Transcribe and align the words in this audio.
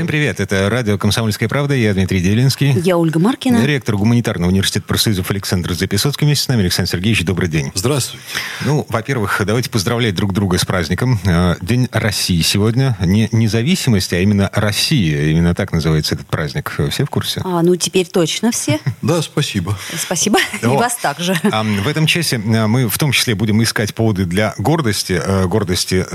Всем 0.00 0.06
привет, 0.06 0.40
это 0.40 0.70
радио 0.70 0.96
«Комсомольская 0.96 1.46
правда», 1.46 1.74
я 1.74 1.92
Дмитрий 1.92 2.22
Делинский. 2.22 2.72
Я 2.72 2.96
Ольга 2.96 3.18
Маркина. 3.18 3.62
Ректор 3.66 3.98
гуманитарного 3.98 4.48
университета 4.48 4.86
профсоюзов 4.86 5.30
Александр 5.30 5.74
Записоцкий. 5.74 6.24
Вместе 6.24 6.44
с 6.46 6.48
нами 6.48 6.62
Александр 6.62 6.90
Сергеевич, 6.90 7.22
добрый 7.26 7.50
день. 7.50 7.70
Здравствуйте. 7.74 8.24
Ну, 8.64 8.86
во-первых, 8.88 9.42
давайте 9.44 9.68
поздравлять 9.68 10.14
друг 10.14 10.32
друга 10.32 10.56
с 10.56 10.64
праздником. 10.64 11.20
Э, 11.26 11.56
День 11.60 11.86
России 11.92 12.40
сегодня. 12.40 12.96
Не 13.00 13.28
независимости, 13.30 14.14
а 14.14 14.20
именно 14.20 14.48
Россия. 14.54 15.26
Именно 15.32 15.54
так 15.54 15.70
называется 15.70 16.14
этот 16.14 16.28
праздник. 16.28 16.74
Все 16.90 17.04
в 17.04 17.10
курсе? 17.10 17.42
А, 17.44 17.60
ну, 17.60 17.76
теперь 17.76 18.06
точно 18.06 18.52
все. 18.52 18.80
Да, 19.02 19.20
спасибо. 19.20 19.76
Спасибо. 19.94 20.38
И 20.62 20.66
вас 20.66 20.96
также. 20.96 21.38
А, 21.52 21.62
В 21.62 21.86
этом 21.86 22.06
часе 22.06 22.36
э, 22.36 22.66
мы 22.66 22.88
в 22.88 22.96
том 22.96 23.12
числе 23.12 23.34
будем 23.34 23.62
искать 23.62 23.94
поводы 23.94 24.24
для 24.24 24.54
гордости, 24.56 25.20
э, 25.22 25.44
гордости 25.44 26.06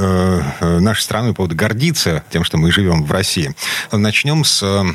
нашей 0.59 1.01
страны, 1.01 1.35
поводы 1.35 1.53
гордиться 1.53 2.23
тем, 2.31 2.43
что 2.43 2.57
мы 2.57 2.71
живем 2.71 3.03
в 3.03 3.11
России. 3.11 3.53
Начнем 3.91 4.43
с 4.43 4.85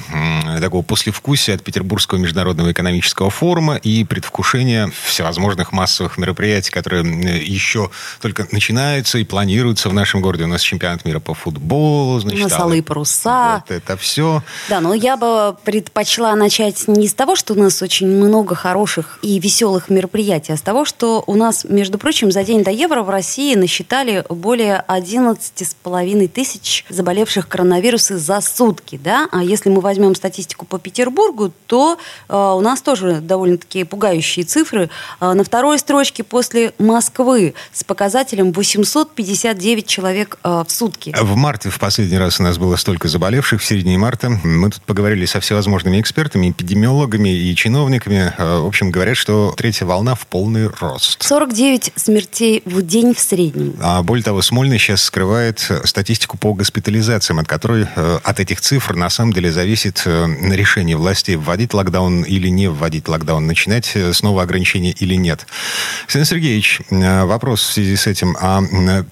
такого 0.60 0.82
послевкусия 0.82 1.54
от 1.54 1.62
Петербургского 1.62 2.18
международного 2.18 2.72
экономического 2.72 3.30
форума 3.30 3.76
и 3.76 4.04
предвкушения 4.04 4.90
всевозможных 5.04 5.72
массовых 5.72 6.18
мероприятий, 6.18 6.70
которые 6.70 7.02
еще 7.44 7.90
только 8.20 8.46
начинаются 8.50 9.18
и 9.18 9.24
планируются 9.24 9.88
в 9.88 9.94
нашем 9.94 10.20
городе. 10.20 10.44
У 10.44 10.48
нас 10.48 10.62
чемпионат 10.62 11.04
мира 11.04 11.20
по 11.20 11.34
футболу, 11.34 12.20
значит, 12.20 12.44
нас 12.44 12.52
а 12.52 12.62
алые 12.62 12.82
паруса. 12.82 13.62
Вот 13.66 13.70
это 13.74 13.96
все. 13.96 14.42
Да, 14.68 14.80
но 14.80 14.94
я 14.94 15.16
бы 15.16 15.56
предпочла 15.64 16.34
начать 16.34 16.88
не 16.88 17.08
с 17.08 17.14
того, 17.14 17.36
что 17.36 17.54
у 17.54 17.56
нас 17.56 17.82
очень 17.82 18.06
много 18.06 18.54
хороших 18.54 19.18
и 19.22 19.38
веселых 19.38 19.88
мероприятий, 19.90 20.52
а 20.52 20.56
с 20.56 20.62
того, 20.62 20.84
что 20.84 21.24
у 21.26 21.34
нас, 21.34 21.64
между 21.64 21.98
прочим, 21.98 22.30
за 22.32 22.44
день 22.44 22.64
до 22.64 22.70
Евро 22.70 23.02
в 23.02 23.10
России 23.10 23.54
насчитали 23.54 24.24
более 24.28 24.84
11,5 24.88 26.28
тысяч 26.28 26.84
заболевших 26.88 27.48
коронавирусом 27.48 28.18
за 28.18 28.40
сутки. 28.40 28.69
Да? 29.02 29.28
А 29.32 29.42
если 29.42 29.70
мы 29.70 29.80
возьмем 29.80 30.14
статистику 30.14 30.66
по 30.66 30.78
Петербургу, 30.78 31.52
то 31.66 31.98
э, 32.28 32.34
у 32.36 32.60
нас 32.60 32.82
тоже 32.82 33.20
довольно-таки 33.20 33.84
пугающие 33.84 34.44
цифры. 34.44 34.90
Э, 35.20 35.32
на 35.32 35.44
второй 35.44 35.78
строчке 35.78 36.22
после 36.24 36.72
Москвы 36.78 37.54
с 37.72 37.84
показателем 37.84 38.52
859 38.52 39.86
человек 39.86 40.38
э, 40.42 40.64
в 40.66 40.70
сутки. 40.70 41.14
В 41.20 41.36
марте 41.36 41.70
в 41.70 41.78
последний 41.78 42.18
раз 42.18 42.40
у 42.40 42.42
нас 42.42 42.58
было 42.58 42.76
столько 42.76 43.08
заболевших, 43.08 43.60
в 43.60 43.64
середине 43.64 43.98
марта. 43.98 44.30
Мы 44.30 44.70
тут 44.70 44.82
поговорили 44.82 45.26
со 45.26 45.40
всевозможными 45.40 46.00
экспертами, 46.00 46.50
эпидемиологами 46.50 47.28
и 47.28 47.54
чиновниками. 47.54 48.32
Э, 48.36 48.60
В 48.60 48.66
общем, 48.66 48.90
говорят, 48.90 49.16
что 49.16 49.54
третья 49.56 49.86
волна 49.86 50.14
в 50.14 50.26
полный 50.26 50.68
рост. 50.68 51.22
49 51.22 51.92
смертей 51.96 52.62
в 52.64 52.82
день 52.82 53.14
в 53.14 53.20
среднем. 53.20 53.76
А 53.80 54.02
более 54.02 54.24
того, 54.24 54.42
Смольный 54.42 54.78
сейчас 54.78 55.02
скрывает 55.02 55.70
статистику 55.84 56.36
по 56.36 56.54
госпитализациям, 56.54 57.38
от 57.38 57.46
которой, 57.46 57.86
э, 57.94 58.18
от 58.24 58.40
этих 58.40 58.49
цифр, 58.58 58.96
на 58.96 59.10
самом 59.10 59.32
деле, 59.32 59.52
зависит 59.52 60.02
э, 60.04 60.26
решение 60.52 60.96
власти 60.96 61.32
вводить 61.32 61.74
локдаун 61.74 62.22
или 62.22 62.48
не 62.48 62.68
вводить 62.68 63.06
локдаун, 63.06 63.46
начинать 63.46 63.92
э, 63.94 64.12
снова 64.12 64.42
ограничения 64.42 64.90
или 64.90 65.14
нет. 65.14 65.46
Александр 66.04 66.26
Сергеевич, 66.26 66.80
э, 66.90 67.24
вопрос 67.24 67.62
в 67.62 67.72
связи 67.72 67.94
с 67.94 68.08
этим. 68.08 68.36
А 68.40 68.60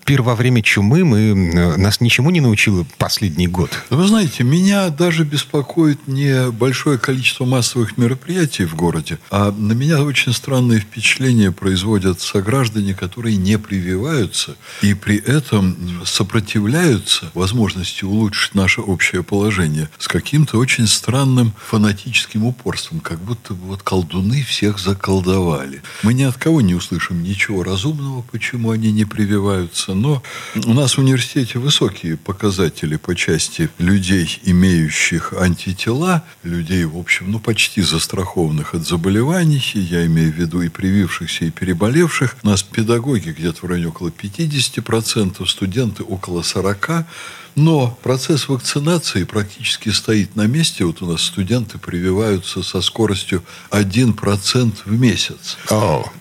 пир 0.04 0.22
во 0.22 0.34
время 0.34 0.62
чумы 0.62 1.04
мы, 1.04 1.76
нас 1.76 2.00
ничему 2.00 2.30
не 2.30 2.40
научил 2.40 2.84
последний 2.96 3.46
год? 3.46 3.70
Вы 3.90 4.08
знаете, 4.08 4.42
меня 4.42 4.88
даже 4.88 5.22
беспокоит 5.24 6.08
не 6.08 6.50
большое 6.50 6.98
количество 6.98 7.44
массовых 7.44 7.98
мероприятий 7.98 8.64
в 8.64 8.74
городе, 8.74 9.18
а 9.30 9.52
на 9.52 9.74
меня 9.74 10.02
очень 10.02 10.32
странные 10.32 10.80
впечатления 10.80 11.52
производят 11.52 12.20
сограждане, 12.20 12.94
которые 12.94 13.36
не 13.36 13.58
прививаются 13.58 14.56
и 14.82 14.94
при 14.94 15.16
этом 15.16 15.76
сопротивляются 16.04 17.30
возможности 17.34 18.04
улучшить 18.04 18.54
наше 18.54 18.80
общее 18.80 19.22
положение 19.28 19.88
с 19.98 20.08
каким-то 20.08 20.58
очень 20.58 20.86
странным 20.86 21.52
фанатическим 21.58 22.44
упорством, 22.44 23.00
как 23.00 23.20
будто 23.20 23.54
вот 23.54 23.82
колдуны 23.82 24.42
всех 24.42 24.78
заколдовали. 24.78 25.82
Мы 26.02 26.14
ни 26.14 26.22
от 26.22 26.36
кого 26.36 26.60
не 26.62 26.74
услышим 26.74 27.22
ничего 27.22 27.62
разумного, 27.62 28.22
почему 28.22 28.70
они 28.70 28.90
не 28.90 29.04
прививаются, 29.04 29.94
но 29.94 30.22
у 30.64 30.72
нас 30.72 30.94
в 30.94 30.98
университете 30.98 31.58
высокие 31.58 32.16
показатели 32.16 32.96
по 32.96 33.14
части 33.14 33.68
людей, 33.78 34.40
имеющих 34.44 35.34
антитела, 35.34 36.24
людей, 36.42 36.84
в 36.84 36.96
общем, 36.96 37.30
ну, 37.30 37.38
почти 37.38 37.82
застрахованных 37.82 38.74
от 38.74 38.86
заболеваний, 38.86 39.62
я 39.74 40.06
имею 40.06 40.32
в 40.32 40.36
виду 40.36 40.62
и 40.62 40.68
привившихся, 40.68 41.44
и 41.44 41.50
переболевших. 41.50 42.36
У 42.42 42.48
нас 42.48 42.62
педагоги 42.62 43.30
где-то 43.30 43.66
в 43.66 43.68
районе 43.68 43.88
около 43.88 44.08
50%, 44.08 45.46
студенты 45.46 46.02
около 46.02 46.40
40%. 46.40 47.04
Но 47.54 47.98
процесс 48.02 48.48
вакцинации 48.48 49.24
практически 49.24 49.88
стоит 49.88 50.36
на 50.36 50.46
месте. 50.46 50.84
Вот 50.84 51.02
у 51.02 51.06
нас 51.06 51.22
студенты 51.22 51.78
прививаются 51.78 52.62
со 52.62 52.80
скоростью 52.80 53.42
1% 53.70 54.72
в 54.84 54.92
месяц. 54.92 55.56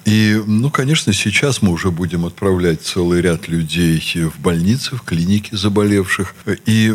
И, 0.06 0.42
ну, 0.46 0.70
конечно, 0.72 1.14
сейчас 1.14 1.62
мы 1.62 1.72
уже 1.72 1.92
будем 1.92 2.26
отправлять 2.26 2.82
целый 2.82 3.22
ряд 3.22 3.48
людей 3.48 4.00
в 4.16 4.40
больницы, 4.40 4.96
в 4.96 5.02
клиники 5.02 5.56
заболевших. 5.56 6.34
И 6.66 6.94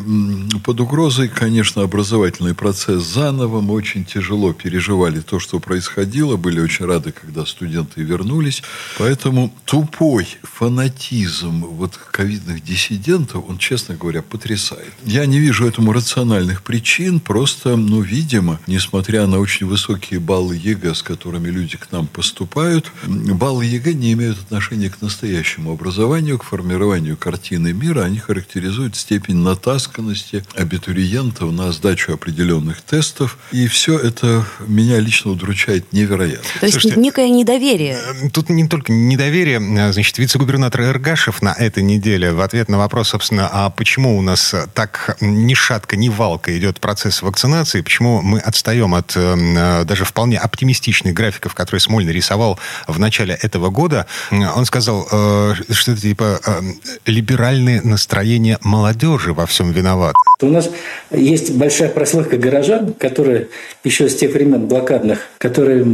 под 0.64 0.80
угрозой, 0.80 1.28
конечно, 1.28 1.82
образовательный 1.82 2.54
процесс 2.54 3.02
заново. 3.02 3.60
Мы 3.60 3.74
очень 3.74 4.04
тяжело 4.04 4.52
переживали 4.52 5.20
то, 5.20 5.38
что 5.38 5.60
происходило. 5.60 6.36
Были 6.36 6.60
очень 6.60 6.86
рады, 6.86 7.12
когда 7.12 7.44
студенты 7.46 8.02
вернулись. 8.02 8.62
Поэтому 8.98 9.54
тупой 9.64 10.26
фанатизм 10.42 11.64
вот 11.66 11.96
ковидных 11.96 12.62
диссидентов, 12.64 13.44
он, 13.48 13.58
честно 13.58 13.94
говоря, 13.94 14.21
потрясает. 14.22 14.92
Я 15.04 15.26
не 15.26 15.38
вижу 15.38 15.66
этому 15.66 15.92
рациональных 15.92 16.62
причин. 16.62 17.20
Просто, 17.20 17.76
ну, 17.76 18.00
видимо, 18.00 18.60
несмотря 18.66 19.26
на 19.26 19.38
очень 19.38 19.66
высокие 19.66 20.20
баллы 20.20 20.56
ЕГЭ, 20.56 20.94
с 20.94 21.02
которыми 21.02 21.48
люди 21.48 21.76
к 21.76 21.90
нам 21.92 22.06
поступают, 22.06 22.90
баллы 23.06 23.64
ЕГЭ 23.66 23.92
не 23.94 24.12
имеют 24.12 24.38
отношения 24.38 24.90
к 24.90 25.00
настоящему 25.02 25.72
образованию, 25.72 26.38
к 26.38 26.44
формированию 26.44 27.16
картины 27.16 27.72
мира. 27.72 28.02
Они 28.04 28.18
характеризуют 28.18 28.96
степень 28.96 29.36
натасканности 29.36 30.44
абитуриентов 30.56 31.52
на 31.52 31.72
сдачу 31.72 32.12
определенных 32.12 32.80
тестов. 32.82 33.38
И 33.52 33.66
все 33.66 33.98
это 33.98 34.46
меня 34.66 34.98
лично 35.00 35.32
удручает 35.32 35.92
невероятно. 35.92 36.44
То 36.60 36.66
есть 36.66 36.80
Слушайте, 36.80 37.00
некое 37.00 37.28
недоверие. 37.28 37.98
Э, 38.22 38.30
Тут 38.30 38.48
не 38.48 38.66
только 38.68 38.92
недоверие. 38.92 39.58
А, 39.58 39.92
Значит, 39.92 40.18
вице-губернатор 40.18 40.82
Эргашев 40.82 41.42
на 41.42 41.52
этой 41.52 41.82
неделе 41.82 42.32
в 42.32 42.40
ответ 42.40 42.68
на 42.68 42.78
вопрос, 42.78 43.08
собственно, 43.10 43.48
а 43.52 43.70
почему 43.70 44.11
у 44.16 44.22
нас 44.22 44.54
э, 44.54 44.66
так 44.74 45.16
ни 45.20 45.54
шатка, 45.54 45.96
ни 45.96 46.08
валка 46.08 46.56
идет 46.56 46.80
процесс 46.80 47.22
вакцинации, 47.22 47.80
почему 47.80 48.22
мы 48.22 48.38
отстаем 48.38 48.94
от 48.94 49.16
э, 49.16 49.36
э, 49.36 49.84
даже 49.84 50.04
вполне 50.04 50.38
оптимистичных 50.38 51.14
графиков, 51.14 51.54
которые 51.54 51.80
Смольный 51.80 52.12
рисовал 52.12 52.58
в 52.86 52.98
начале 52.98 53.36
этого 53.40 53.70
года, 53.70 54.06
он 54.30 54.64
сказал, 54.64 55.06
э, 55.10 55.54
что 55.70 55.92
это 55.92 56.00
типа 56.00 56.40
э, 56.44 56.60
либеральные 57.06 57.82
настроения 57.82 58.58
молодежи 58.62 59.32
во 59.32 59.46
всем 59.46 59.72
виноват. 59.72 60.14
У 60.40 60.46
нас 60.46 60.70
есть 61.10 61.52
большая 61.54 61.88
прослойка 61.88 62.36
горожан, 62.36 62.94
которые 62.94 63.48
еще 63.84 64.08
с 64.08 64.16
тех 64.16 64.32
времен 64.32 64.66
блокадных, 64.66 65.20
которые, 65.38 65.86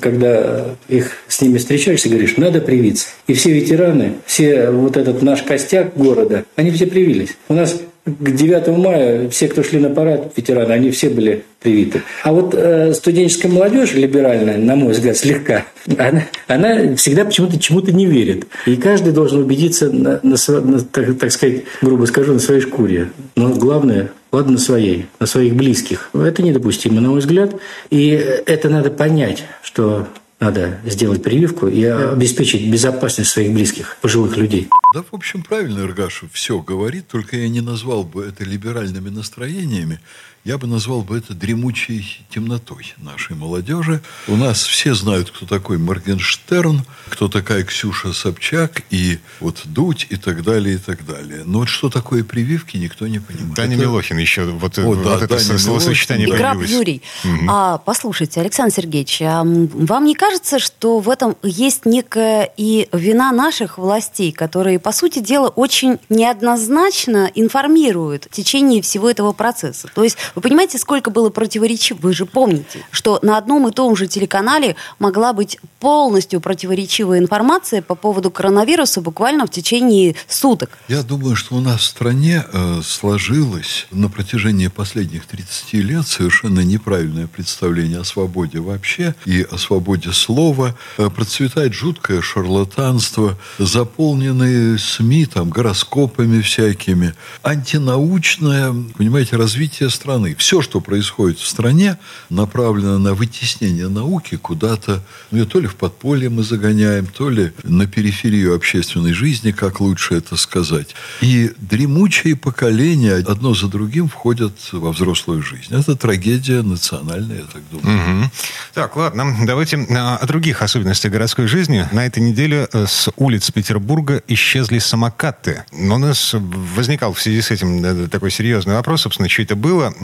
когда 0.00 0.66
их 0.88 1.12
с 1.28 1.40
ними 1.40 1.58
встречаешься, 1.58 2.08
говоришь, 2.08 2.36
надо 2.36 2.60
привиться. 2.60 3.08
И 3.26 3.34
все 3.34 3.52
ветераны, 3.52 4.14
все 4.26 4.70
вот 4.70 4.96
этот 4.96 5.22
наш 5.22 5.42
костяк 5.42 5.96
города, 5.96 6.44
они 6.56 6.70
все 6.70 6.86
привились. 6.86 7.36
У 7.48 7.54
нас 7.54 7.63
к 7.66 8.30
9 8.30 8.68
мая 8.76 9.28
все, 9.30 9.48
кто 9.48 9.62
шли 9.62 9.78
на 9.80 9.88
парад, 9.88 10.32
ветераны, 10.36 10.72
они 10.72 10.90
все 10.90 11.08
были 11.08 11.44
привиты. 11.60 12.02
А 12.22 12.32
вот 12.32 12.54
э, 12.54 12.92
студенческая 12.92 13.48
молодежь 13.48 13.94
либеральная, 13.94 14.58
на 14.58 14.76
мой 14.76 14.92
взгляд, 14.92 15.16
слегка, 15.16 15.64
она, 15.96 16.24
она 16.46 16.96
всегда 16.96 17.24
почему-то 17.24 17.58
чему-то 17.58 17.92
не 17.92 18.04
верит. 18.04 18.46
И 18.66 18.76
каждый 18.76 19.14
должен 19.14 19.40
убедиться, 19.40 19.90
на, 19.90 20.20
на 20.22 20.36
на, 20.60 20.80
так, 20.80 21.18
так 21.18 21.32
сказать, 21.32 21.62
грубо 21.80 22.04
скажу, 22.04 22.34
на 22.34 22.40
своей 22.40 22.60
шкуре. 22.60 23.08
Но 23.36 23.48
главное, 23.54 24.10
ладно, 24.32 24.52
на 24.52 24.58
своей, 24.58 25.06
на 25.18 25.26
своих 25.26 25.54
близких. 25.54 26.10
Это 26.12 26.42
недопустимо, 26.42 27.00
на 27.00 27.08
мой 27.08 27.20
взгляд. 27.20 27.54
И 27.88 28.10
это 28.44 28.68
надо 28.68 28.90
понять, 28.90 29.44
что 29.62 30.06
надо 30.44 30.78
сделать 30.84 31.22
прививку 31.22 31.68
и 31.68 31.82
обеспечить 31.84 32.70
безопасность 32.70 33.30
своих 33.30 33.52
близких, 33.52 33.96
пожилых 34.02 34.36
людей. 34.36 34.68
Да, 34.94 35.02
в 35.02 35.14
общем, 35.14 35.42
правильно 35.42 35.80
Иргашев 35.80 36.30
все 36.32 36.60
говорит, 36.60 37.08
только 37.08 37.36
я 37.36 37.48
не 37.48 37.60
назвал 37.60 38.04
бы 38.04 38.24
это 38.24 38.44
либеральными 38.44 39.08
настроениями. 39.08 40.00
Я 40.44 40.58
бы 40.58 40.66
назвал 40.66 41.00
бы 41.00 41.16
это 41.16 41.32
дремучей 41.32 42.20
темнотой 42.28 42.94
нашей 42.98 43.34
молодежи. 43.34 44.02
У 44.28 44.36
нас 44.36 44.62
все 44.62 44.94
знают, 44.94 45.30
кто 45.30 45.46
такой 45.46 45.78
Моргенштерн, 45.78 46.84
кто 47.08 47.28
такая 47.28 47.64
Ксюша 47.64 48.12
Собчак 48.12 48.82
и 48.90 49.20
вот 49.40 49.62
Дудь 49.64 50.06
и 50.10 50.16
так 50.16 50.42
далее, 50.42 50.74
и 50.74 50.78
так 50.78 51.06
далее. 51.06 51.44
Но 51.46 51.60
вот 51.60 51.70
что 51.70 51.88
такое 51.88 52.24
прививки, 52.24 52.76
никто 52.76 53.06
не 53.06 53.20
понимает. 53.20 53.54
Даня 53.54 53.76
это... 53.76 53.84
Милохин 53.84 54.18
еще 54.18 54.44
вот, 54.44 54.78
О, 54.78 54.82
вот 54.82 55.02
да, 55.02 55.16
это 55.16 55.28
Даня 55.28 55.58
словосочетание 55.58 56.28
Игра 56.28 56.50
появилось. 56.50 56.70
Юрий. 56.70 57.02
Угу. 57.24 57.46
А, 57.48 57.78
послушайте, 57.78 58.42
Александр 58.42 58.74
Сергеевич, 58.74 59.22
а 59.22 59.44
вам 59.44 60.04
не 60.04 60.14
кажется, 60.14 60.33
что 60.58 60.98
в 60.98 61.10
этом 61.10 61.36
есть 61.42 61.86
некая 61.86 62.50
и 62.56 62.88
вина 62.92 63.32
наших 63.32 63.78
властей, 63.78 64.32
которые, 64.32 64.78
по 64.78 64.92
сути 64.92 65.18
дела, 65.18 65.48
очень 65.48 65.98
неоднозначно 66.08 67.30
информируют 67.34 68.24
в 68.24 68.30
течение 68.30 68.82
всего 68.82 69.10
этого 69.10 69.32
процесса? 69.32 69.88
То 69.94 70.04
есть 70.04 70.16
вы 70.34 70.42
понимаете, 70.42 70.78
сколько 70.78 71.10
было 71.10 71.30
противоречив? 71.30 72.00
Вы 72.00 72.12
же 72.12 72.26
помните, 72.26 72.84
что 72.90 73.18
на 73.22 73.38
одном 73.38 73.68
и 73.68 73.72
том 73.72 73.96
же 73.96 74.06
телеканале 74.06 74.76
могла 74.98 75.32
быть 75.32 75.58
полностью 75.80 76.40
противоречивая 76.40 77.18
информация 77.18 77.82
по 77.82 77.94
поводу 77.94 78.30
коронавируса 78.30 79.00
буквально 79.00 79.46
в 79.46 79.50
течение 79.50 80.14
суток. 80.28 80.78
Я 80.88 81.02
думаю, 81.02 81.36
что 81.36 81.56
у 81.56 81.60
нас 81.60 81.80
в 81.80 81.84
стране 81.84 82.44
э, 82.52 82.80
сложилось 82.82 83.86
на 83.90 84.08
протяжении 84.08 84.68
последних 84.68 85.26
30 85.26 85.74
лет 85.74 86.06
совершенно 86.06 86.60
неправильное 86.60 87.26
представление 87.26 88.00
о 88.00 88.04
свободе 88.04 88.60
вообще 88.60 89.14
и 89.24 89.42
о 89.42 89.58
свободе 89.58 90.12
слова. 90.24 90.74
Э, 90.98 91.10
процветает 91.10 91.74
жуткое 91.74 92.22
шарлатанство, 92.22 93.38
заполненные 93.58 94.78
СМИ 94.78 95.26
там, 95.26 95.50
гороскопами 95.50 96.40
всякими, 96.40 97.14
антинаучное, 97.42 98.74
понимаете, 98.96 99.36
развитие 99.36 99.90
страны. 99.90 100.34
Все, 100.38 100.62
что 100.62 100.80
происходит 100.80 101.38
в 101.38 101.46
стране, 101.46 101.98
направлено 102.30 102.98
на 102.98 103.14
вытеснение 103.14 103.88
науки 103.88 104.36
куда-то, 104.36 105.02
ну, 105.30 105.38
ее 105.38 105.46
то 105.46 105.60
ли 105.60 105.66
в 105.66 105.76
подполье 105.76 106.30
мы 106.30 106.42
загоняем, 106.42 107.06
то 107.06 107.28
ли 107.28 107.52
на 107.62 107.86
периферию 107.86 108.54
общественной 108.54 109.12
жизни, 109.12 109.50
как 109.52 109.80
лучше 109.80 110.14
это 110.14 110.36
сказать. 110.36 110.94
И 111.20 111.52
дремучие 111.58 112.36
поколения 112.36 113.16
одно 113.16 113.54
за 113.54 113.68
другим 113.68 114.08
входят 114.08 114.54
во 114.72 114.92
взрослую 114.92 115.42
жизнь. 115.42 115.74
Это 115.74 115.96
трагедия 115.96 116.62
национальная, 116.62 117.38
я 117.38 117.46
так 117.52 117.62
думаю. 117.70 118.22
Угу. 118.22 118.30
Так, 118.74 118.96
ладно, 118.96 119.36
давайте 119.44 119.76
а, 119.90 120.03
о 120.04 120.26
других 120.26 120.60
особенностях 120.62 121.12
городской 121.12 121.46
жизни. 121.46 121.86
На 121.92 122.06
этой 122.06 122.20
неделе 122.20 122.68
э, 122.72 122.86
с 122.86 123.08
улиц 123.16 123.50
Петербурга 123.50 124.22
исчезли 124.28 124.78
самокаты. 124.78 125.64
Но 125.72 125.94
у 125.94 125.98
нас 125.98 126.34
возникал 126.34 127.14
в 127.14 127.20
связи 127.20 127.40
с 127.40 127.50
этим 127.50 128.08
такой 128.10 128.30
серьезный 128.30 128.74
вопрос, 128.74 129.02
собственно, 129.02 129.28
что 129.28 129.42
это 129.42 129.56
было 129.56 129.94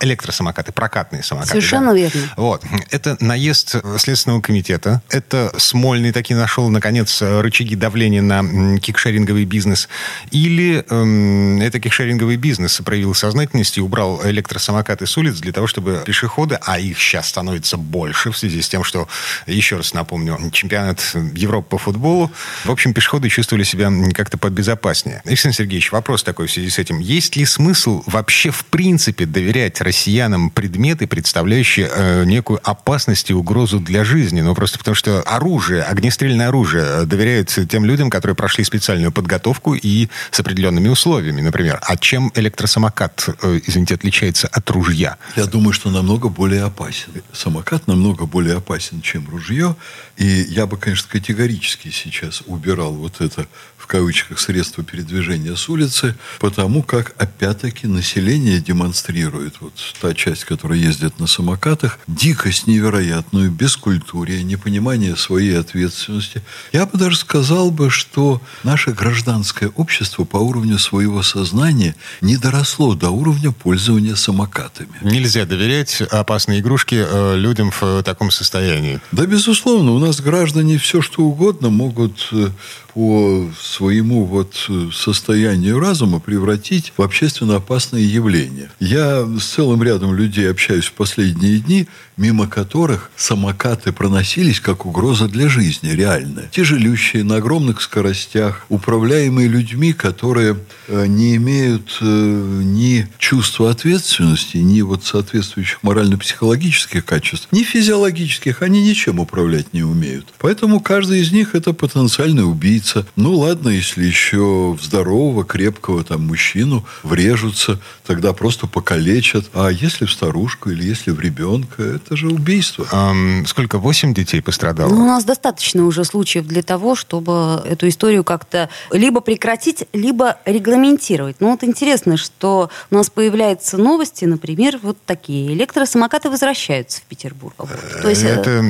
электросамокаты, 0.00 0.72
прокатные 0.72 1.22
самокаты. 1.22 1.52
Совершенно 1.52 1.92
да. 1.92 1.96
верно. 1.96 2.20
Вот. 2.36 2.64
Это 2.90 3.16
наезд 3.20 3.76
Следственного 3.98 4.40
комитета. 4.40 5.02
Это 5.08 5.52
Смольный 5.56 6.12
таки 6.12 6.34
нашел, 6.34 6.68
наконец, 6.68 7.22
рычаги 7.22 7.76
давления 7.76 8.22
на 8.22 8.78
кикшеринговый 8.78 9.44
бизнес. 9.44 9.88
Или 10.30 10.84
эм, 10.90 11.60
это 11.60 11.80
кикшеринговый 11.80 12.36
бизнес 12.36 12.80
проявил 12.84 13.14
сознательность 13.14 13.78
и 13.78 13.80
убрал 13.80 14.20
электросамокаты 14.24 15.06
с 15.06 15.16
улиц 15.16 15.36
для 15.38 15.52
того, 15.52 15.66
чтобы 15.66 16.02
пешеходы, 16.04 16.58
а 16.62 16.78
их 16.78 16.98
сейчас 16.98 17.28
становится 17.28 17.76
больше 17.76 18.30
в 18.32 18.38
связи 18.38 18.60
с 18.60 18.68
тем, 18.68 18.84
что, 18.84 19.08
еще 19.46 19.76
раз 19.76 19.94
напомню, 19.94 20.38
чемпионат 20.52 21.00
Европы 21.34 21.70
по 21.70 21.78
футболу, 21.78 22.30
в 22.64 22.70
общем, 22.70 22.92
пешеходы 22.92 23.28
чувствовали 23.28 23.64
себя 23.64 23.90
как-то 24.14 24.38
побезопаснее. 24.38 25.22
Александр 25.24 25.56
Сергеевич, 25.56 25.92
вопрос 25.92 26.22
такой 26.22 26.46
в 26.46 26.52
связи 26.52 26.70
с 26.70 26.78
этим. 26.78 26.98
Есть 26.98 27.36
ли 27.36 27.44
смысл 27.44 28.02
вообще 28.06 28.50
в 28.50 28.64
принципе 28.66 29.26
доверять 29.26 29.80
россиянам 29.80 30.50
предметы, 30.50 31.06
представляющие 31.06 31.90
э, 31.90 32.24
некую 32.24 32.60
опасность 32.62 33.30
и 33.30 33.34
угрозу 33.34 33.80
для 33.80 34.04
жизни. 34.04 34.40
Ну, 34.40 34.54
просто 34.54 34.78
потому 34.78 34.94
что 34.94 35.22
оружие, 35.22 35.82
огнестрельное 35.82 36.48
оружие 36.48 36.84
э, 36.84 37.04
доверяют 37.04 37.48
тем 37.68 37.84
людям, 37.84 38.10
которые 38.10 38.34
прошли 38.34 38.64
специальную 38.64 39.12
подготовку 39.12 39.74
и 39.74 40.08
с 40.30 40.40
определенными 40.40 40.88
условиями, 40.88 41.40
например. 41.40 41.78
А 41.82 41.96
чем 41.96 42.32
электросамокат, 42.34 43.28
э, 43.42 43.60
извините, 43.66 43.94
отличается 43.94 44.48
от 44.48 44.70
ружья? 44.70 45.16
Я 45.36 45.46
думаю, 45.46 45.72
что 45.72 45.90
намного 45.90 46.28
более 46.28 46.64
опасен. 46.64 47.08
Самокат 47.32 47.86
намного 47.86 48.26
более 48.26 48.56
опасен, 48.56 49.00
чем 49.00 49.19
ружье. 49.28 49.76
И 50.16 50.26
я 50.26 50.66
бы, 50.66 50.76
конечно, 50.76 51.08
категорически 51.08 51.90
сейчас 51.90 52.42
убирал 52.46 52.92
вот 52.92 53.20
это 53.20 53.46
в 53.76 53.86
кавычках 53.86 54.38
средства 54.38 54.84
передвижения 54.84 55.56
с 55.56 55.68
улицы, 55.68 56.14
потому 56.38 56.82
как, 56.82 57.14
опять-таки, 57.16 57.86
население 57.86 58.60
демонстрирует, 58.60 59.56
вот 59.60 59.72
та 60.00 60.14
часть, 60.14 60.44
которая 60.44 60.78
ездит 60.78 61.18
на 61.18 61.26
самокатах, 61.26 61.98
дикость 62.06 62.66
невероятную, 62.66 63.50
бескультурие, 63.50 64.42
непонимание 64.44 65.16
своей 65.16 65.58
ответственности. 65.58 66.42
Я 66.72 66.86
бы 66.86 66.98
даже 66.98 67.16
сказал 67.16 67.70
бы, 67.70 67.90
что 67.90 68.42
наше 68.64 68.92
гражданское 68.92 69.68
общество 69.68 70.24
по 70.24 70.36
уровню 70.36 70.78
своего 70.78 71.22
сознания 71.22 71.96
не 72.20 72.36
доросло 72.36 72.94
до 72.94 73.10
уровня 73.10 73.50
пользования 73.50 74.14
самокатами. 74.14 74.90
Нельзя 75.02 75.46
доверять 75.46 76.02
опасные 76.02 76.60
игрушки 76.60 76.96
э, 77.06 77.36
людям 77.36 77.72
в 77.80 78.02
таком 78.02 78.30
состоянии. 78.30 79.00
Да, 79.12 79.26
безусловно, 79.26 79.92
у 79.92 79.98
нас 79.98 80.20
граждане 80.20 80.78
все 80.78 81.02
что 81.02 81.22
угодно 81.22 81.68
могут 81.68 82.28
э, 82.30 82.48
по 82.94 83.48
своему 83.60 84.24
вот 84.24 84.54
э, 84.68 84.90
состоянию 84.92 85.80
разума 85.80 86.20
превратить 86.20 86.92
в 86.96 87.02
общественно 87.02 87.56
опасное 87.56 88.02
явление. 88.02 88.70
Я 88.78 89.26
с 89.38 89.44
целым 89.44 89.82
рядом 89.82 90.14
людей 90.14 90.48
общаюсь 90.48 90.84
в 90.84 90.92
последние 90.92 91.58
дни, 91.58 91.88
мимо 92.16 92.46
которых 92.46 93.10
самокаты 93.16 93.90
проносились 93.92 94.60
как 94.60 94.86
угроза 94.86 95.26
для 95.26 95.48
жизни, 95.48 95.90
реальная. 95.90 96.48
Тяжелющие, 96.52 97.24
на 97.24 97.36
огромных 97.36 97.80
скоростях, 97.80 98.64
управляемые 98.68 99.48
людьми, 99.48 99.92
которые 99.92 100.56
э, 100.86 101.06
не 101.06 101.34
имеют 101.34 101.98
ни 102.00 103.08
чувства 103.18 103.70
ответственности, 103.70 104.58
ни 104.58 104.82
вот 104.82 105.04
соответствующих 105.04 105.82
морально-психологических 105.82 107.04
качеств, 107.04 107.48
ни 107.50 107.64
физиологических, 107.64 108.62
они 108.62 108.82
ничем 109.00 109.18
управлять 109.18 109.72
не 109.72 109.82
умеют. 109.82 110.26
Поэтому 110.38 110.80
каждый 110.80 111.20
из 111.20 111.32
них 111.32 111.54
это 111.54 111.72
потенциальный 111.72 112.46
убийца. 112.46 113.06
Ну, 113.16 113.38
ладно, 113.38 113.70
если 113.70 114.04
еще 114.04 114.76
в 114.78 114.82
здорового, 114.82 115.42
крепкого 115.44 116.04
там 116.04 116.26
мужчину 116.26 116.84
врежутся, 117.02 117.80
тогда 118.06 118.34
просто 118.34 118.66
покалечат. 118.66 119.46
А 119.54 119.70
если 119.70 120.04
в 120.04 120.12
старушку 120.12 120.68
или 120.70 120.84
если 120.84 121.12
в 121.12 121.20
ребенка, 121.20 121.82
это 121.82 122.14
же 122.14 122.28
убийство. 122.28 122.86
А, 122.92 123.14
сколько? 123.46 123.78
Восемь 123.78 124.12
детей 124.12 124.42
пострадало? 124.42 124.90
Ну, 124.90 125.04
у 125.04 125.06
нас 125.06 125.24
достаточно 125.24 125.86
уже 125.86 126.04
случаев 126.04 126.46
для 126.46 126.62
того, 126.62 126.94
чтобы 126.94 127.62
эту 127.64 127.88
историю 127.88 128.22
как-то 128.22 128.68
либо 128.92 129.22
прекратить, 129.22 129.84
либо 129.94 130.36
регламентировать. 130.44 131.36
Ну, 131.40 131.52
вот 131.52 131.64
интересно, 131.64 132.18
что 132.18 132.68
у 132.90 132.94
нас 132.94 133.08
появляются 133.08 133.78
новости, 133.78 134.26
например, 134.26 134.78
вот 134.82 134.98
такие. 135.06 135.54
Электросамокаты 135.54 136.28
возвращаются 136.28 137.00
в 137.00 137.04
Петербург. 137.04 137.54
Вот. 137.56 137.70
То 138.02 138.10
есть... 138.10 138.24
Это, 138.24 138.60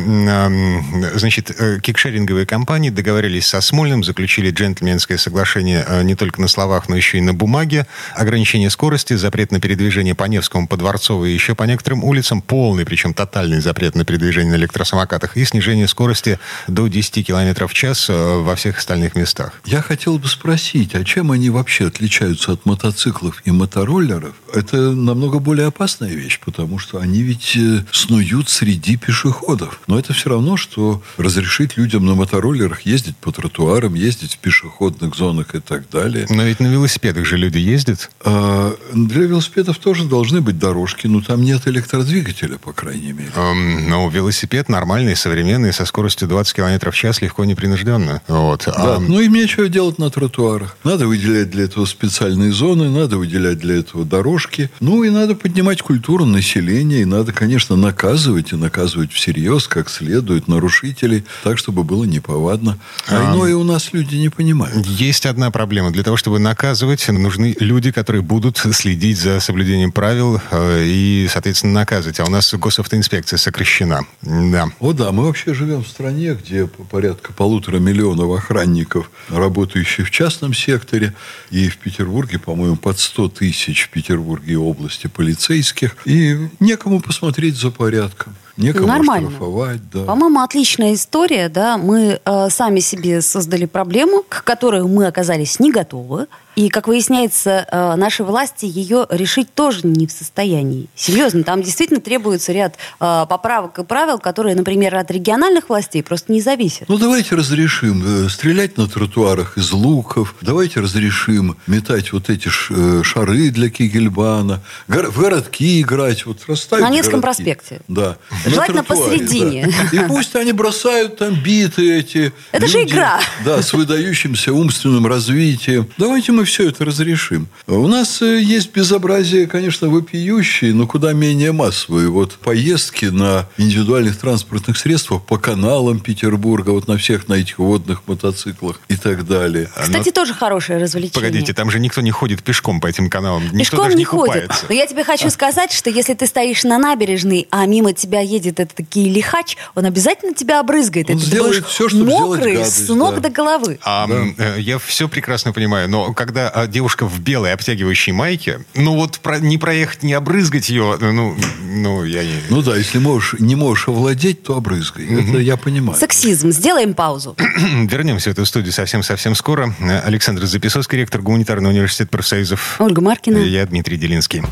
значит, 1.14 1.50
э, 1.58 1.78
кикшеринговые 1.80 2.46
компании 2.46 2.90
договорились 2.90 3.46
со 3.46 3.60
Смольным 3.60 4.02
заключили 4.02 4.50
джентльменское 4.50 5.18
соглашение 5.18 5.84
э, 5.86 6.02
не 6.02 6.14
только 6.14 6.40
на 6.40 6.48
словах, 6.48 6.88
но 6.88 6.96
еще 6.96 7.18
и 7.18 7.20
на 7.20 7.34
бумаге. 7.34 7.86
Ограничение 8.14 8.70
скорости, 8.70 9.14
запрет 9.14 9.52
на 9.52 9.60
передвижение 9.60 10.14
по 10.14 10.24
Невскому, 10.24 10.66
по 10.66 10.76
Дворцовой 10.76 11.30
и 11.30 11.34
еще 11.34 11.54
по 11.54 11.64
некоторым 11.64 12.04
улицам. 12.04 12.42
Полный, 12.42 12.84
причем 12.84 13.14
тотальный 13.14 13.60
запрет 13.60 13.94
на 13.94 14.04
передвижение 14.04 14.52
на 14.52 14.56
электросамокатах. 14.56 15.36
И 15.36 15.44
снижение 15.44 15.86
скорости 15.86 16.38
до 16.68 16.88
10 16.88 17.26
км 17.26 17.66
в 17.66 17.74
час 17.74 18.08
э, 18.08 18.38
во 18.38 18.56
всех 18.56 18.78
остальных 18.78 19.14
местах. 19.14 19.60
Я 19.64 19.82
хотел 19.82 20.18
бы 20.18 20.28
спросить, 20.28 20.94
а 20.94 21.04
чем 21.04 21.30
они 21.32 21.50
вообще 21.50 21.86
отличаются 21.86 22.52
от 22.52 22.66
мотоциклов 22.66 23.42
и 23.44 23.50
мотороллеров? 23.50 24.34
Это 24.52 24.76
намного 24.76 25.38
более 25.38 25.66
опасная 25.68 26.12
вещь, 26.12 26.40
потому 26.44 26.78
что 26.78 26.98
они 26.98 27.22
ведь 27.22 27.56
снуют 27.92 28.48
среди 28.48 28.96
пешеходов. 28.96 29.80
Но 29.86 29.98
это 29.98 30.09
все 30.12 30.30
равно, 30.30 30.56
что 30.56 31.02
разрешить 31.16 31.76
людям 31.76 32.06
на 32.06 32.14
мотороллерах 32.14 32.82
ездить 32.82 33.16
по 33.16 33.32
тротуарам, 33.32 33.94
ездить 33.94 34.34
в 34.34 34.38
пешеходных 34.38 35.14
зонах 35.14 35.54
и 35.54 35.60
так 35.60 35.88
далее. 35.90 36.26
Но 36.28 36.42
ведь 36.42 36.60
на 36.60 36.66
велосипедах 36.66 37.24
же 37.26 37.36
люди 37.36 37.58
ездят. 37.58 38.10
А, 38.24 38.74
для 38.92 39.22
велосипедов 39.22 39.78
тоже 39.78 40.04
должны 40.04 40.40
быть 40.40 40.58
дорожки, 40.58 41.06
но 41.06 41.20
там 41.20 41.42
нет 41.42 41.66
электродвигателя, 41.66 42.58
по 42.58 42.72
крайней 42.72 43.12
мере. 43.12 43.30
Um, 43.36 43.88
но 43.88 44.08
велосипед 44.08 44.68
нормальный, 44.68 45.16
современный, 45.16 45.72
со 45.72 45.84
скоростью 45.84 46.28
20 46.28 46.54
км 46.54 46.90
в 46.90 46.94
час, 46.94 47.22
легко 47.22 47.44
непринужденно. 47.44 48.22
Вот. 48.28 48.64
Да, 48.66 48.96
um... 48.96 49.06
ну 49.08 49.20
им 49.20 49.34
нечего 49.34 49.68
делать 49.68 49.98
на 49.98 50.10
тротуарах. 50.10 50.76
Надо 50.84 51.06
выделять 51.06 51.50
для 51.50 51.64
этого 51.64 51.84
специальные 51.86 52.52
зоны, 52.52 52.90
надо 52.90 53.18
выделять 53.18 53.58
для 53.58 53.76
этого 53.76 54.04
дорожки. 54.04 54.70
Ну 54.80 55.04
и 55.04 55.10
надо 55.10 55.34
поднимать 55.34 55.82
культуру 55.82 56.24
населения, 56.24 57.02
и 57.02 57.04
надо, 57.04 57.32
конечно, 57.32 57.76
наказывать, 57.76 58.52
и 58.52 58.56
наказывать 58.56 59.12
всерьез, 59.12 59.68
как 59.68 59.88
с 59.88 59.99
следует 60.00 60.48
нарушителей, 60.48 61.24
так, 61.44 61.58
чтобы 61.58 61.84
было 61.84 62.04
неповадно. 62.04 62.78
А, 63.06 63.34
иное 63.34 63.54
у 63.54 63.64
нас 63.64 63.92
люди 63.92 64.16
не 64.16 64.30
понимают. 64.30 64.86
Есть 64.86 65.26
одна 65.26 65.50
проблема. 65.50 65.90
Для 65.90 66.02
того, 66.02 66.16
чтобы 66.16 66.38
наказывать, 66.38 67.06
нужны 67.08 67.54
люди, 67.60 67.92
которые 67.92 68.22
будут 68.22 68.58
следить 68.72 69.18
за 69.18 69.40
соблюдением 69.40 69.92
правил 69.92 70.40
э, 70.50 70.84
и, 70.86 71.28
соответственно, 71.30 71.74
наказывать. 71.74 72.18
А 72.20 72.24
у 72.24 72.30
нас 72.30 72.52
госавтоинспекция 72.54 73.36
сокращена. 73.36 74.06
Да. 74.22 74.68
О 74.80 74.92
да, 74.92 75.12
мы 75.12 75.24
вообще 75.24 75.52
живем 75.52 75.84
в 75.84 75.88
стране, 75.88 76.34
где 76.34 76.66
по- 76.66 76.84
порядка 76.84 77.32
полутора 77.32 77.78
миллионов 77.78 78.30
охранников, 78.38 79.10
работающих 79.28 80.08
в 80.08 80.10
частном 80.10 80.54
секторе, 80.54 81.12
и 81.50 81.68
в 81.68 81.76
Петербурге, 81.76 82.38
по-моему, 82.38 82.76
под 82.76 82.98
100 82.98 83.28
тысяч 83.28 83.82
в 83.82 83.90
Петербурге 83.90 84.56
области 84.56 85.08
полицейских, 85.08 85.96
и 86.06 86.48
некому 86.58 87.00
посмотреть 87.00 87.56
за 87.56 87.70
порядком, 87.70 88.34
некому 88.60 88.86
Нормально. 88.86 89.28
штрафовать. 89.30 89.80
Да. 89.92 90.04
По-моему, 90.04 90.40
отличная 90.40 90.94
история, 90.94 91.48
да. 91.48 91.78
Мы 91.78 92.20
э, 92.24 92.48
сами 92.50 92.80
себе 92.80 93.20
создали 93.22 93.64
проблему, 93.66 94.24
к 94.28 94.44
которой 94.44 94.82
мы 94.84 95.06
оказались 95.06 95.58
не 95.60 95.72
готовы. 95.72 96.26
И, 96.56 96.68
как 96.68 96.88
выясняется, 96.88 97.66
э, 97.70 97.94
наши 97.94 98.24
власти 98.24 98.66
ее 98.66 99.06
решить 99.08 99.54
тоже 99.54 99.80
не 99.86 100.06
в 100.06 100.12
состоянии. 100.12 100.88
Серьезно, 100.96 101.42
там 101.44 101.62
действительно 101.62 102.00
требуется 102.00 102.52
ряд 102.52 102.74
э, 102.98 103.26
поправок 103.28 103.78
и 103.78 103.84
правил, 103.84 104.18
которые, 104.18 104.56
например, 104.56 104.96
от 104.96 105.10
региональных 105.10 105.68
властей 105.68 106.02
просто 106.02 106.32
не 106.32 106.40
зависят. 106.40 106.88
Ну, 106.88 106.98
давайте 106.98 107.36
разрешим 107.36 108.02
э, 108.26 108.28
стрелять 108.28 108.76
на 108.76 108.88
тротуарах 108.88 109.56
из 109.56 109.70
луков. 109.72 110.34
Давайте 110.40 110.80
разрешим 110.80 111.56
метать 111.66 112.12
вот 112.12 112.28
эти 112.28 112.50
э, 112.70 113.02
шары 113.04 113.50
для 113.50 113.70
Кигельбана. 113.70 114.60
В 114.88 115.18
городки 115.20 115.80
играть. 115.80 116.26
Вот 116.26 116.38
расставить 116.48 116.84
На 116.84 116.90
Невском 116.90 117.20
городки. 117.20 117.44
проспекте. 117.44 117.80
Да. 117.86 118.16
Желательно 118.50 118.84
тротуаре, 118.84 119.18
посредине. 119.18 119.72
да. 119.92 120.04
И 120.04 120.08
пусть 120.08 120.34
они 120.36 120.52
бросают 120.52 121.16
там 121.18 121.34
биты 121.34 121.98
эти. 121.98 122.32
Это 122.52 122.66
же 122.66 122.82
игра. 122.82 123.20
Да, 123.44 123.62
с 123.62 123.72
выдающимся 123.72 124.52
умственным 124.52 125.06
развитием. 125.06 125.88
Давайте 125.96 126.32
мы 126.32 126.44
все 126.44 126.68
это 126.68 126.84
разрешим. 126.84 127.48
У 127.66 127.86
нас 127.86 128.20
э, 128.22 128.40
есть 128.40 128.72
безобразие, 128.72 129.46
конечно, 129.46 129.88
вопиющие, 129.88 130.72
но 130.74 130.86
куда 130.86 131.12
менее 131.12 131.52
массовые. 131.52 132.08
Вот 132.08 132.32
поездки 132.34 133.06
на 133.06 133.46
индивидуальных 133.56 134.16
транспортных 134.18 134.76
средствах 134.78 135.22
по 135.22 135.38
каналам 135.38 136.00
Петербурга, 136.00 136.70
вот 136.70 136.88
на 136.88 136.96
всех 136.96 137.28
на 137.28 137.34
этих 137.34 137.58
водных 137.58 138.02
мотоциклах 138.06 138.80
и 138.88 138.96
так 138.96 139.26
далее. 139.26 139.68
Кстати, 139.80 140.10
тоже 140.10 140.34
хорошее 140.34 140.78
развлечение. 140.78 141.12
Погодите, 141.14 141.52
там 141.54 141.70
же 141.70 141.78
никто 141.80 142.00
не 142.00 142.10
ходит 142.10 142.42
пешком 142.42 142.80
по 142.80 142.86
этим 142.86 143.08
каналам. 143.08 143.44
Никто 143.44 143.58
Пешком 143.58 143.78
даже 143.84 143.94
не 143.94 144.00
не 144.00 144.04
ходит. 144.04 144.32
купается. 144.42 144.66
Но 144.68 144.74
я 144.74 144.86
тебе 144.86 145.04
хочу 145.04 145.30
сказать, 145.30 145.72
что 145.72 145.90
если 145.90 146.14
ты 146.14 146.26
стоишь 146.26 146.64
на 146.64 146.78
набережной, 146.78 147.46
а 147.50 147.66
мимо 147.66 147.92
тебя 147.92 148.20
едет 148.30 148.60
этот 148.60 148.76
таки 148.76 149.08
лихач, 149.08 149.56
он 149.74 149.84
обязательно 149.84 150.34
тебя 150.34 150.60
обрызгает. 150.60 151.10
Он 151.10 151.18
сделает 151.18 151.66
чтобы 151.68 151.90
сделать 151.90 152.10
мокрый 152.20 152.54
гадость, 152.54 152.86
с 152.86 152.88
ног 152.88 153.16
да. 153.16 153.20
до 153.20 153.30
головы. 153.30 153.78
А, 153.82 154.08
м, 154.08 154.34
э, 154.38 154.56
я 154.58 154.78
все 154.78 155.08
прекрасно 155.08 155.52
понимаю, 155.52 155.88
но 155.88 156.12
когда 156.12 156.48
а, 156.48 156.66
девушка 156.66 157.06
в 157.06 157.20
белой 157.20 157.52
обтягивающей 157.52 158.12
майке, 158.12 158.60
ну 158.74 158.94
вот 158.94 159.18
про- 159.20 159.38
не 159.38 159.58
проехать, 159.58 160.02
не 160.02 160.12
обрызгать 160.14 160.68
ее, 160.68 160.96
ну, 161.00 161.36
ну 161.62 162.04
я 162.04 162.24
не... 162.24 162.34
Ну 162.48 162.62
да, 162.62 162.76
если 162.76 162.98
можешь, 162.98 163.38
не 163.38 163.56
можешь 163.56 163.88
овладеть, 163.88 164.42
то 164.42 164.56
обрызгай. 164.56 165.06
Это 165.06 165.38
я 165.38 165.56
понимаю. 165.56 165.98
Сексизм. 165.98 166.50
Сделаем 166.50 166.94
паузу. 166.94 167.36
Вернемся 167.38 168.30
в 168.30 168.32
эту 168.32 168.46
студию 168.46 168.72
совсем-совсем 168.72 169.34
скоро. 169.34 169.74
Александр 170.04 170.46
Записовский, 170.46 170.98
ректор 170.98 171.20
Гуманитарного 171.22 171.72
университета 171.72 172.10
профсоюзов. 172.10 172.76
Ольга 172.78 173.00
Маркина. 173.00 173.38
И 173.38 173.48
Я 173.48 173.66
Дмитрий 173.66 173.96
Делинский. 173.96 174.42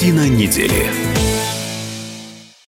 Картина 0.00 0.30
недели. 0.30 1.29